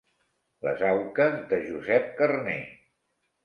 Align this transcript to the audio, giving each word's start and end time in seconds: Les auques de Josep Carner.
Les 0.67 0.81
auques 0.87 1.37
de 1.53 1.61
Josep 1.67 2.11
Carner. 2.23 2.61